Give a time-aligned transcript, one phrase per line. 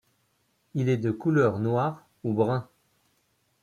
[0.73, 2.67] Il est de couleur noire ou brun.